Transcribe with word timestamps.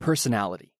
Personality. 0.00 0.72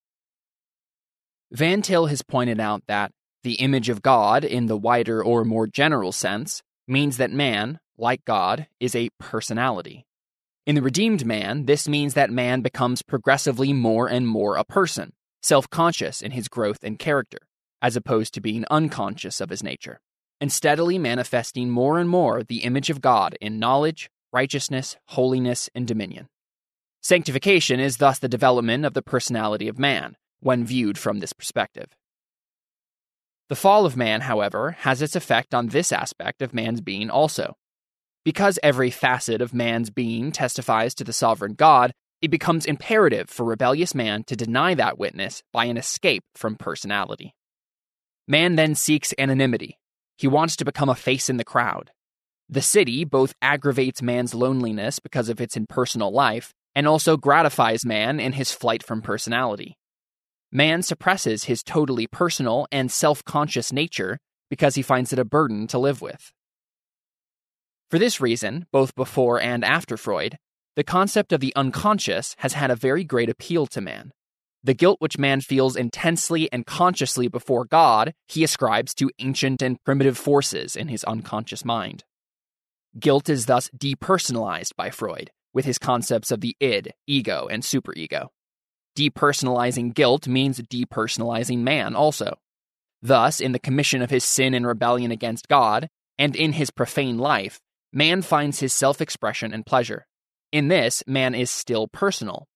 Van 1.53 1.83
Til 1.83 2.07
has 2.07 2.23
pointed 2.23 2.59
out 2.59 2.83
that 2.89 3.13
the 3.43 3.55
image 3.55 3.91
of 3.91 4.01
God, 4.01 4.45
in 4.45 4.65
the 4.65 4.79
wider 4.79 5.23
or 5.23 5.45
more 5.45 5.67
general 5.67 6.11
sense, 6.11 6.63
means 6.89 7.19
that 7.19 7.31
man, 7.31 7.81
like 7.99 8.25
God, 8.25 8.67
is 8.81 8.95
a 8.95 9.11
personality. 9.19 10.07
In 10.67 10.75
the 10.75 10.83
redeemed 10.83 11.27
man, 11.27 11.67
this 11.67 11.87
means 11.87 12.15
that 12.15 12.31
man 12.31 12.63
becomes 12.63 13.03
progressively 13.03 13.75
more 13.75 14.07
and 14.09 14.27
more 14.27 14.57
a 14.57 14.65
person, 14.65 15.13
self 15.43 15.69
conscious 15.69 16.23
in 16.23 16.31
his 16.31 16.49
growth 16.49 16.83
and 16.83 16.99
character, 16.99 17.41
as 17.83 17.97
opposed 17.97 18.33
to 18.35 18.41
being 18.41 18.65
unconscious 18.71 19.41
of 19.43 19.51
his 19.51 19.63
nature, 19.63 20.01
and 20.41 20.51
steadily 20.51 20.99
manifesting 20.99 21.69
more 21.69 21.99
and 21.99 22.09
more 22.09 22.43
the 22.43 22.65
image 22.65 22.89
of 22.89 23.03
God 23.03 23.37
in 23.39 23.59
knowledge, 23.59 24.11
righteousness, 24.33 24.97
holiness, 25.09 25.69
and 25.75 25.87
dominion. 25.87 26.29
Sanctification 27.03 27.81
is 27.81 27.97
thus 27.97 28.19
the 28.19 28.29
development 28.29 28.85
of 28.85 28.95
the 28.95 29.03
personality 29.03 29.69
of 29.69 29.79
man, 29.79 30.17
when 30.41 30.65
viewed 30.65 30.99
from 30.99 31.21
this 31.21 31.33
perspective. 31.33 31.97
The 33.49 33.57
fall 33.57 33.87
of 33.87 33.97
man, 33.97 34.21
however, 34.23 34.73
has 34.81 35.03
its 35.03 35.17
effect 35.17 35.55
on 35.55 35.69
this 35.69 35.93
aspect 35.93 36.43
of 36.43 36.55
man's 36.55 36.81
being 36.81 37.11
also. 37.11 37.57
Because 38.25 38.59
every 38.63 38.91
facet 38.91 39.41
of 39.41 39.55
man's 39.55 39.91
being 39.91 40.31
testifies 40.31 40.95
to 40.97 41.05
the 41.05 41.13
sovereign 41.13 41.55
God, 41.55 41.93
it 42.21 42.31
becomes 42.31 42.67
imperative 42.67 43.31
for 43.31 43.45
rebellious 43.45 43.95
man 43.95 44.25
to 44.25 44.37
deny 44.37 44.75
that 44.75 44.99
witness 44.99 45.43
by 45.53 45.65
an 45.65 45.79
escape 45.79 46.23
from 46.35 46.57
personality. 46.57 47.35
Man 48.29 48.57
then 48.57 48.75
seeks 48.75 49.15
anonymity. 49.19 49.79
He 50.19 50.29
wants 50.29 50.55
to 50.57 50.67
become 50.67 50.91
a 50.91 50.95
face 50.95 51.31
in 51.31 51.39
the 51.39 51.45
crowd. 51.45 51.91
The 52.49 52.61
city 52.61 53.05
both 53.05 53.35
aggravates 53.41 54.03
man's 54.03 54.35
loneliness 54.35 54.99
because 54.99 55.31
of 55.31 55.41
its 55.41 55.57
impersonal 55.57 56.13
life 56.13 56.53
and 56.75 56.87
also 56.87 57.17
gratifies 57.17 57.85
man 57.85 58.21
in 58.21 58.33
his 58.33 58.53
flight 58.53 58.83
from 58.83 59.03
personality. 59.03 59.77
Man 60.53 60.83
suppresses 60.83 61.45
his 61.45 61.63
totally 61.63 62.07
personal 62.07 62.67
and 62.73 62.91
self 62.91 63.25
conscious 63.25 63.73
nature 63.73 64.19
because 64.49 64.75
he 64.75 64.83
finds 64.83 65.13
it 65.13 65.19
a 65.19 65.25
burden 65.25 65.67
to 65.69 65.79
live 65.79 66.03
with. 66.03 66.33
For 67.91 67.99
this 67.99 68.21
reason, 68.21 68.67
both 68.73 68.95
before 68.95 69.41
and 69.41 69.65
after 69.65 69.97
Freud, 69.97 70.39
the 70.77 70.85
concept 70.85 71.33
of 71.33 71.41
the 71.41 71.55
unconscious 71.57 72.37
has 72.39 72.53
had 72.53 72.71
a 72.71 72.77
very 72.77 73.05
great 73.05 73.29
appeal 73.29 73.67
to 73.67 73.81
man. 73.81 74.13
The 74.63 74.75
guilt 74.75 75.01
which 75.01 75.19
man 75.19 75.41
feels 75.41 75.75
intensely 75.75 76.53
and 76.53 76.67
consciously 76.67 77.29
before 77.29 77.65
God, 77.65 78.13
he 78.29 78.45
ascribes 78.45 78.95
to 78.97 79.11
ancient 79.19 79.63
and 79.63 79.83
primitive 79.85 80.19
forces 80.19 80.77
in 80.77 80.89
his 80.89 81.03
unconscious 81.05 81.65
mind. 81.65 82.05
Guilt 82.99 83.29
is 83.29 83.47
thus 83.47 83.71
depersonalized 83.77 84.77
by 84.77 84.91
Freud, 84.91 85.31
with 85.53 85.65
his 85.65 85.79
concepts 85.79 86.31
of 86.31 86.41
the 86.41 86.57
id, 86.61 86.93
ego, 87.07 87.49
and 87.51 87.63
superego. 87.63 88.29
Depersonalizing 88.97 89.95
guilt 89.95 90.27
means 90.27 90.61
depersonalizing 90.61 91.59
man 91.59 91.95
also. 91.95 92.39
Thus, 93.03 93.41
in 93.41 93.53
the 93.53 93.59
commission 93.59 94.03
of 94.03 94.11
his 94.11 94.25
sin 94.25 94.53
and 94.53 94.67
rebellion 94.67 95.11
against 95.11 95.49
God, 95.49 95.89
and 96.19 96.37
in 96.37 96.53
his 96.53 96.71
profane 96.71 97.19
life, 97.19 97.61
man 97.93 98.23
finds 98.23 98.61
his 98.61 98.73
self 98.73 99.01
expression 99.01 99.55
and 99.55 99.65
pleasure. 99.65 100.07
In 100.53 100.69
this, 100.69 101.03
man 101.07 101.35
is 101.35 101.51
still 101.51 101.89
personal. 101.89 102.47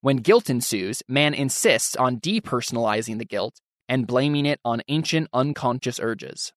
When 0.00 0.18
guilt 0.18 0.48
ensues, 0.48 1.02
man 1.08 1.34
insists 1.34 1.96
on 1.96 2.20
depersonalizing 2.20 3.18
the 3.18 3.24
guilt 3.24 3.60
and 3.88 4.06
blaming 4.06 4.46
it 4.46 4.60
on 4.64 4.82
ancient 4.88 5.28
unconscious 5.32 6.00
urges. 6.00 6.52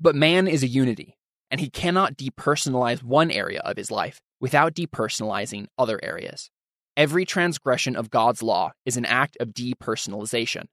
But 0.00 0.16
man 0.16 0.48
is 0.48 0.62
a 0.64 0.68
unity, 0.68 1.16
and 1.50 1.60
he 1.60 1.70
cannot 1.70 2.16
depersonalize 2.16 3.02
one 3.02 3.30
area 3.30 3.60
of 3.60 3.76
his 3.76 3.90
life 3.90 4.20
without 4.40 4.74
depersonalizing 4.74 5.66
other 5.78 5.98
areas. 6.02 6.50
Every 6.96 7.24
transgression 7.24 7.96
of 7.96 8.10
God's 8.10 8.42
law 8.42 8.72
is 8.86 8.96
an 8.96 9.04
act 9.04 9.36
of 9.40 9.48
depersonalization, 9.48 10.66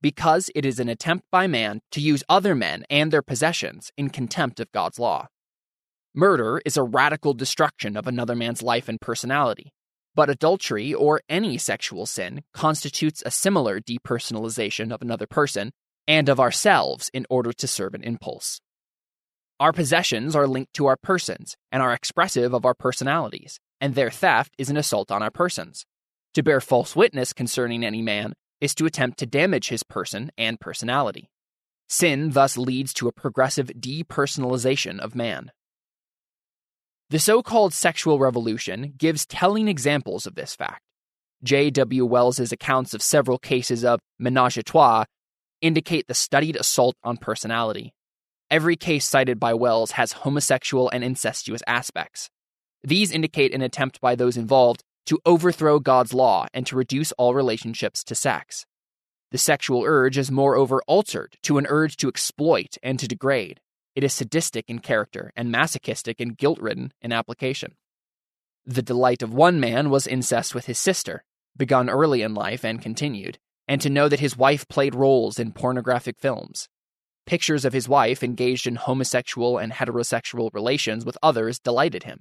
because 0.00 0.50
it 0.54 0.64
is 0.64 0.80
an 0.80 0.88
attempt 0.88 1.26
by 1.30 1.46
man 1.46 1.80
to 1.92 2.00
use 2.00 2.24
other 2.28 2.54
men 2.54 2.84
and 2.88 3.12
their 3.12 3.22
possessions 3.22 3.90
in 3.96 4.08
contempt 4.10 4.60
of 4.60 4.72
God's 4.72 4.98
law. 4.98 5.28
Murder 6.14 6.62
is 6.64 6.78
a 6.78 6.82
radical 6.82 7.34
destruction 7.34 7.96
of 7.96 8.06
another 8.06 8.34
man's 8.34 8.62
life 8.62 8.88
and 8.88 9.00
personality, 9.00 9.72
but 10.14 10.30
adultery 10.30 10.94
or 10.94 11.20
any 11.28 11.58
sexual 11.58 12.06
sin 12.06 12.42
constitutes 12.54 13.22
a 13.26 13.30
similar 13.30 13.80
depersonalization 13.80 14.94
of 14.94 15.02
another 15.02 15.26
person 15.26 15.72
and 16.08 16.30
of 16.30 16.40
ourselves 16.40 17.10
in 17.12 17.26
order 17.28 17.52
to 17.52 17.66
serve 17.66 17.92
an 17.92 18.02
impulse. 18.02 18.60
Our 19.58 19.72
possessions 19.72 20.36
are 20.36 20.46
linked 20.46 20.74
to 20.74 20.84
our 20.84 20.98
persons 20.98 21.56
and 21.72 21.82
are 21.82 21.94
expressive 21.94 22.52
of 22.52 22.66
our 22.66 22.74
personalities, 22.74 23.58
and 23.80 23.94
their 23.94 24.10
theft 24.10 24.52
is 24.58 24.68
an 24.68 24.76
assault 24.76 25.10
on 25.10 25.22
our 25.22 25.30
persons. 25.30 25.86
To 26.34 26.42
bear 26.42 26.60
false 26.60 26.94
witness 26.94 27.32
concerning 27.32 27.82
any 27.82 28.02
man 28.02 28.34
is 28.60 28.74
to 28.74 28.84
attempt 28.84 29.18
to 29.20 29.26
damage 29.26 29.68
his 29.68 29.82
person 29.82 30.30
and 30.36 30.60
personality. 30.60 31.30
Sin 31.88 32.30
thus 32.32 32.58
leads 32.58 32.92
to 32.94 33.08
a 33.08 33.12
progressive 33.12 33.68
depersonalization 33.68 34.98
of 34.98 35.14
man. 35.14 35.50
The 37.08 37.18
so 37.18 37.42
called 37.42 37.72
sexual 37.72 38.18
revolution 38.18 38.92
gives 38.98 39.24
telling 39.24 39.68
examples 39.68 40.26
of 40.26 40.34
this 40.34 40.54
fact. 40.54 40.82
J.W. 41.42 42.04
Wells's 42.04 42.52
accounts 42.52 42.92
of 42.92 43.00
several 43.00 43.38
cases 43.38 43.84
of 43.84 44.00
menage 44.18 44.58
a 44.58 44.62
trois 44.62 45.04
indicate 45.62 46.08
the 46.08 46.14
studied 46.14 46.56
assault 46.56 46.96
on 47.02 47.16
personality. 47.16 47.94
Every 48.48 48.76
case 48.76 49.04
cited 49.04 49.40
by 49.40 49.54
Wells 49.54 49.92
has 49.92 50.12
homosexual 50.12 50.88
and 50.90 51.02
incestuous 51.02 51.62
aspects. 51.66 52.30
These 52.84 53.10
indicate 53.10 53.52
an 53.52 53.60
attempt 53.60 54.00
by 54.00 54.14
those 54.14 54.36
involved 54.36 54.84
to 55.06 55.18
overthrow 55.26 55.80
God's 55.80 56.14
law 56.14 56.46
and 56.54 56.64
to 56.66 56.76
reduce 56.76 57.10
all 57.12 57.34
relationships 57.34 58.04
to 58.04 58.14
sex. 58.14 58.64
The 59.32 59.38
sexual 59.38 59.82
urge 59.84 60.16
is 60.16 60.30
moreover 60.30 60.80
altered 60.86 61.34
to 61.42 61.58
an 61.58 61.66
urge 61.68 61.96
to 61.96 62.08
exploit 62.08 62.76
and 62.84 63.00
to 63.00 63.08
degrade. 63.08 63.60
It 63.96 64.04
is 64.04 64.12
sadistic 64.12 64.66
in 64.68 64.78
character 64.78 65.32
and 65.34 65.50
masochistic 65.50 66.20
and 66.20 66.38
guilt 66.38 66.60
ridden 66.60 66.92
in 67.02 67.10
application. 67.10 67.74
The 68.64 68.82
delight 68.82 69.22
of 69.22 69.34
one 69.34 69.58
man 69.58 69.90
was 69.90 70.06
incest 70.06 70.54
with 70.54 70.66
his 70.66 70.78
sister, 70.78 71.24
begun 71.56 71.90
early 71.90 72.22
in 72.22 72.34
life 72.34 72.64
and 72.64 72.80
continued, 72.80 73.38
and 73.66 73.80
to 73.80 73.90
know 73.90 74.08
that 74.08 74.20
his 74.20 74.36
wife 74.36 74.68
played 74.68 74.94
roles 74.94 75.40
in 75.40 75.50
pornographic 75.50 76.20
films. 76.20 76.68
Pictures 77.26 77.64
of 77.64 77.72
his 77.72 77.88
wife 77.88 78.22
engaged 78.22 78.68
in 78.68 78.76
homosexual 78.76 79.58
and 79.58 79.72
heterosexual 79.72 80.48
relations 80.54 81.04
with 81.04 81.18
others 81.24 81.58
delighted 81.58 82.04
him. 82.04 82.20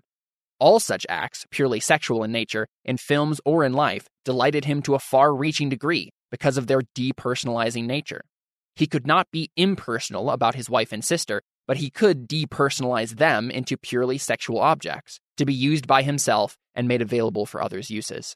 All 0.60 0.80
such 0.80 1.06
acts, 1.08 1.46
purely 1.52 1.80
sexual 1.80 2.24
in 2.24 2.32
nature, 2.32 2.68
in 2.84 2.98
films 2.98 3.40
or 3.46 3.64
in 3.64 3.74
life, 3.74 4.08
delighted 4.24 4.66
him 4.66 4.82
to 4.82 4.96
a 4.96 5.00
far 5.00 5.36
reaching 5.36 5.70
degree 5.70 6.10
because 6.32 6.58
of 6.58 6.66
their 6.66 6.82
depersonalizing 6.98 7.86
nature. 7.86 8.22
He 8.76 8.88
could 8.88 9.06
not 9.06 9.30
be 9.32 9.52
impersonal 9.56 10.32
about 10.32 10.56
his 10.56 10.72
wife 10.72 10.92
and 10.92 11.06
sister, 11.06 11.44
but 11.68 11.78
he 11.78 11.92
could 11.92 12.28
depersonalize 12.28 13.18
them 13.18 13.52
into 13.52 13.78
purely 13.78 14.18
sexual 14.18 14.60
objects, 14.60 15.20
to 15.38 15.46
be 15.46 15.54
used 15.54 15.86
by 15.86 16.02
himself 16.02 16.58
and 16.74 16.88
made 16.88 17.04
available 17.04 17.46
for 17.46 17.62
others' 17.62 17.92
uses. 17.92 18.36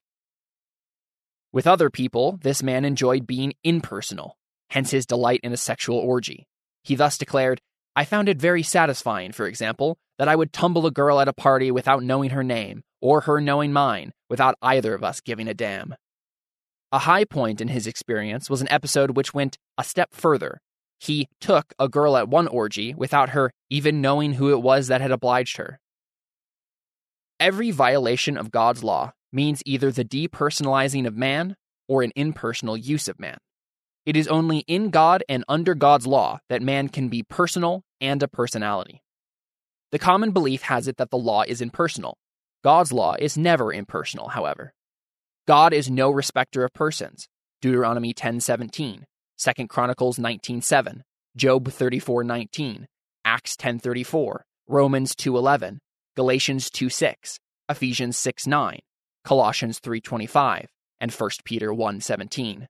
With 1.51 1.66
other 1.66 1.90
people, 1.90 2.38
this 2.44 2.62
man 2.62 2.86
enjoyed 2.86 3.25
being 3.25 3.53
impersonal, 3.63 4.38
hence 4.69 4.91
his 4.91 5.07
delight 5.07 5.40
in 5.41 5.51
a 5.51 5.57
sexual 5.57 5.97
orgy. 5.97 6.46
He 6.89 6.95
thus 6.95 7.19
declared, 7.19 7.61
I 7.95 8.03
found 8.03 8.29
it 8.29 8.41
very 8.41 8.63
satisfying, 8.63 9.31
for 9.31 9.45
example, 9.45 10.00
that 10.17 10.27
I 10.27 10.35
would 10.35 10.51
tumble 10.51 10.88
a 10.88 10.91
girl 10.91 11.19
at 11.19 11.27
a 11.27 11.33
party 11.33 11.69
without 11.69 12.01
knowing 12.01 12.31
her 12.31 12.44
name, 12.44 12.81
or 13.00 13.22
her 13.22 13.39
knowing 13.39 13.72
mine, 13.72 14.11
without 14.27 14.55
either 14.63 14.95
of 14.95 15.03
us 15.03 15.22
giving 15.22 15.47
a 15.47 15.53
damn. 15.53 15.94
A 16.91 16.97
high 16.97 17.25
point 17.25 17.61
in 17.61 17.67
his 17.67 17.85
experience 17.85 18.50
was 18.50 18.61
an 18.61 18.72
episode 18.72 19.16
which 19.16 19.35
went 19.35 19.59
a 19.77 19.83
step 19.83 20.16
further. 20.16 20.61
He 21.00 21.27
took 21.39 21.75
a 21.77 21.88
girl 21.88 22.17
at 22.17 22.27
one 22.27 22.47
orgy 22.47 22.95
without 22.95 23.29
her 23.29 23.51
even 23.69 24.01
knowing 24.01 24.33
who 24.33 24.51
it 24.51 24.63
was 24.63 24.88
that 24.88 25.00
had 25.00 25.11
obliged 25.11 25.57
her. 25.57 25.79
Every 27.39 27.69
violation 27.69 28.35
of 28.35 28.50
God's 28.50 28.83
law 28.83 29.11
means 29.31 29.61
either 29.63 29.91
the 29.91 30.03
depersonalizing 30.03 31.06
of 31.06 31.16
man 31.16 31.56
or 31.88 32.01
an 32.01 32.13
impersonal 32.15 32.75
use 32.75 33.07
of 33.07 33.19
man. 33.19 33.38
It 34.09 34.17
is 34.17 34.27
only 34.27 34.65
in 34.65 34.89
God 34.89 35.23
and 35.29 35.45
under 35.47 35.75
God's 35.75 36.07
law 36.07 36.39
that 36.50 36.63
man 36.63 36.89
can 36.89 37.09
be 37.09 37.21
personal 37.21 37.83
and 38.01 38.23
a 38.23 38.27
personality. 38.27 39.03
The 39.91 40.00
common 40.00 40.31
belief 40.31 40.63
has 40.63 40.88
it 40.88 40.97
that 40.97 41.11
the 41.11 41.17
law 41.19 41.44
is 41.47 41.61
impersonal. 41.61 42.17
God's 42.63 42.91
law 42.91 43.13
is 43.19 43.38
never 43.38 43.71
impersonal, 43.71 44.29
however. 44.29 44.73
God 45.47 45.73
is 45.73 45.91
no 45.91 46.09
respecter 46.09 46.63
of 46.63 46.73
persons. 46.73 47.27
Deuteronomy 47.61 48.11
10:17, 48.11 49.06
2 49.38 49.67
Chronicles 49.67 50.17
19:7, 50.17 51.03
Job 51.35 51.69
34:19, 51.69 52.88
Acts 53.23 53.55
10:34, 53.57 54.41
Romans 54.67 55.15
2:11, 55.15 55.77
Galatians 56.15 56.71
2:6, 56.71 57.38
Ephesians 57.69 58.17
6:9, 58.17 58.79
Colossians 59.23 59.79
3:25, 59.79 60.65
and 61.00 61.12
1 61.12 61.44
Peter 61.44 61.71
1:17. 61.71 62.67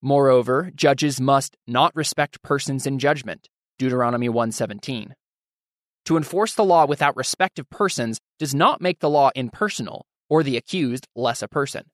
Moreover, 0.00 0.70
judges 0.76 1.20
must 1.20 1.56
not 1.66 1.94
respect 1.96 2.40
persons 2.42 2.86
in 2.86 3.00
judgment. 3.00 3.48
Deuteronomy 3.78 4.28
1:17. 4.28 5.14
To 6.04 6.16
enforce 6.16 6.54
the 6.54 6.64
law 6.64 6.86
without 6.86 7.16
respect 7.16 7.58
of 7.58 7.68
persons 7.68 8.20
does 8.38 8.54
not 8.54 8.80
make 8.80 9.00
the 9.00 9.10
law 9.10 9.30
impersonal 9.34 10.06
or 10.28 10.44
the 10.44 10.56
accused 10.56 11.08
less 11.16 11.42
a 11.42 11.48
person. 11.48 11.90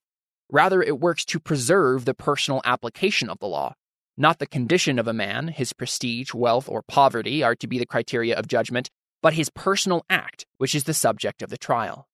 Rather, 0.51 0.83
it 0.83 1.01
works 1.01 1.25
to 1.25 1.41
preserve 1.41 2.05
the 2.05 2.13
personal 2.13 2.61
application 2.65 3.31
of 3.31 3.39
the 3.39 3.47
law. 3.47 3.75
Not 4.19 4.39
the 4.39 4.47
condition 4.47 4.99
of 4.99 5.09
a 5.09 5.15
man, 5.15 5.49
his 5.49 5.73
prestige, 5.73 6.35
wealth, 6.35 6.69
or 6.69 6.83
poverty 6.83 7.43
are 7.43 7.57
to 7.57 7.67
be 7.67 7.79
the 7.79 7.87
criteria 7.87 8.37
of 8.37 8.47
judgment, 8.47 8.91
but 9.23 9.33
his 9.33 9.49
personal 9.49 10.05
act, 10.11 10.45
which 10.59 10.75
is 10.75 10.85
the 10.85 10.95
subject 10.95 11.43
of 11.43 11.49
the 11.49 11.57
trial. 11.57 12.07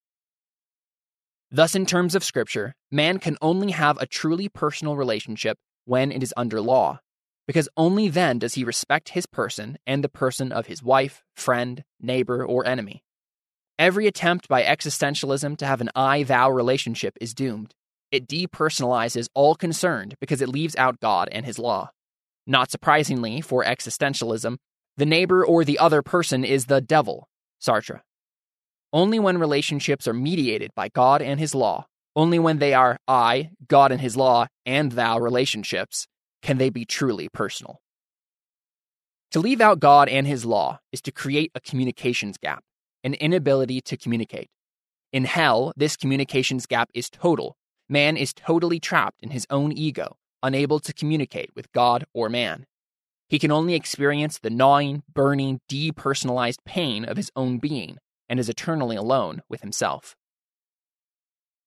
Thus, 1.51 1.75
in 1.75 1.85
terms 1.85 2.15
of 2.15 2.23
Scripture, 2.23 2.75
man 2.89 3.19
can 3.19 3.37
only 3.41 3.71
have 3.71 3.97
a 3.97 4.05
truly 4.05 4.47
personal 4.47 4.95
relationship 4.95 5.59
when 5.91 6.09
it 6.09 6.23
is 6.23 6.33
under 6.37 6.61
law, 6.61 7.01
because 7.47 7.67
only 7.75 8.07
then 8.07 8.39
does 8.39 8.53
he 8.53 8.63
respect 8.63 9.09
his 9.09 9.25
person 9.25 9.77
and 9.85 10.01
the 10.01 10.07
person 10.23 10.49
of 10.53 10.67
his 10.67 10.81
wife, 10.81 11.21
friend, 11.35 11.83
neighbor, 11.99 12.45
or 12.45 12.65
enemy. 12.65 13.03
Every 13.77 14.07
attempt 14.07 14.47
by 14.47 14.63
existentialism 14.63 15.57
to 15.57 15.65
have 15.65 15.81
an 15.81 15.89
I 15.93 16.23
thou 16.23 16.49
relationship 16.49 17.17
is 17.19 17.33
doomed. 17.33 17.75
It 18.09 18.25
depersonalizes 18.25 19.27
all 19.33 19.55
concerned 19.55 20.15
because 20.21 20.41
it 20.41 20.47
leaves 20.47 20.77
out 20.77 21.01
God 21.01 21.27
and 21.29 21.45
his 21.45 21.59
law. 21.59 21.91
Not 22.47 22.71
surprisingly, 22.71 23.41
for 23.41 23.65
existentialism, 23.65 24.55
the 24.95 25.05
neighbor 25.05 25.45
or 25.45 25.65
the 25.65 25.79
other 25.79 26.01
person 26.01 26.45
is 26.45 26.67
the 26.67 26.79
devil, 26.79 27.27
Sartre. 27.61 27.99
Only 28.93 29.19
when 29.19 29.37
relationships 29.37 30.07
are 30.07 30.13
mediated 30.13 30.71
by 30.73 30.87
God 30.87 31.21
and 31.21 31.37
his 31.37 31.53
law, 31.53 31.87
only 32.15 32.39
when 32.39 32.59
they 32.59 32.73
are 32.73 32.97
I, 33.07 33.51
God 33.67 33.91
and 33.91 34.01
his 34.01 34.17
law, 34.17 34.47
and 34.65 34.91
thou 34.91 35.19
relationships, 35.19 36.07
can 36.41 36.57
they 36.57 36.69
be 36.69 36.85
truly 36.85 37.29
personal. 37.29 37.79
To 39.31 39.39
leave 39.39 39.61
out 39.61 39.79
God 39.79 40.09
and 40.09 40.27
his 40.27 40.43
law 40.43 40.79
is 40.91 41.01
to 41.03 41.11
create 41.11 41.51
a 41.55 41.61
communications 41.61 42.37
gap, 42.37 42.63
an 43.03 43.13
inability 43.13 43.79
to 43.81 43.95
communicate. 43.95 44.49
In 45.13 45.25
hell, 45.25 45.71
this 45.75 45.95
communications 45.95 46.65
gap 46.65 46.89
is 46.93 47.09
total. 47.09 47.55
Man 47.87 48.17
is 48.17 48.33
totally 48.33 48.79
trapped 48.79 49.21
in 49.21 49.29
his 49.29 49.47
own 49.49 49.71
ego, 49.71 50.17
unable 50.43 50.79
to 50.79 50.93
communicate 50.93 51.51
with 51.55 51.71
God 51.71 52.05
or 52.13 52.29
man. 52.29 52.65
He 53.29 53.39
can 53.39 53.51
only 53.51 53.75
experience 53.75 54.39
the 54.39 54.49
gnawing, 54.49 55.03
burning, 55.13 55.61
depersonalized 55.69 56.65
pain 56.65 57.05
of 57.05 57.15
his 57.15 57.31
own 57.33 57.59
being 57.59 57.97
and 58.27 58.39
is 58.39 58.49
eternally 58.49 58.97
alone 58.97 59.41
with 59.47 59.61
himself. 59.61 60.15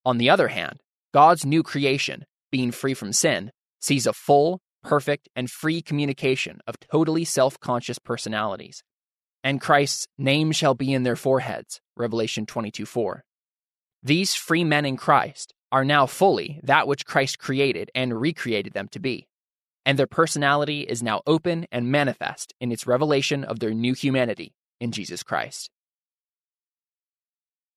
On 0.05 0.19
the 0.19 0.31
other 0.31 0.49
hand, 0.49 0.81
God's 1.13 1.47
new 1.47 1.63
creation, 1.63 2.25
being 2.51 2.71
free 2.71 2.95
from 2.95 3.13
sin, 3.13 3.51
sees 3.81 4.07
a 4.07 4.13
full, 4.13 4.61
perfect, 4.83 5.29
and 5.35 5.51
free 5.51 5.81
communication 5.81 6.59
of 6.67 6.79
totally 6.79 7.25
self 7.25 7.59
conscious 7.59 7.99
personalities. 7.99 8.83
And 9.43 9.61
Christ's 9.61 10.07
name 10.19 10.53
shall 10.53 10.75
be 10.75 10.93
in 10.93 11.03
their 11.03 11.17
foreheads, 11.17 11.81
Revelation 11.97 12.47
22 12.47 12.87
4. 12.87 13.25
These 14.03 14.35
free 14.35 14.65
men 14.65 14.85
in 14.85 14.97
Christ 14.97 15.55
are 15.73 15.85
now 15.85 16.07
fully 16.07 16.61
that 16.63 16.87
which 16.87 17.07
Christ 17.07 17.39
created 17.39 17.91
and 17.95 18.21
recreated 18.21 18.75
them 18.75 18.89
to 18.89 19.01
be. 19.01 19.27
And 19.87 19.99
their 19.99 20.07
personality 20.07 20.83
is 20.83 21.03
now 21.03 21.23
open 21.27 21.67
and 21.73 21.91
manifest 21.91 22.55
in 22.61 22.73
its 22.73 22.87
revelation 22.87 23.45
of 23.45 23.61
their 23.61 23.73
new 23.73 23.95
humanity 23.95 24.55
in 24.81 24.93
Jesus 24.93 25.23
Christ. 25.23 25.71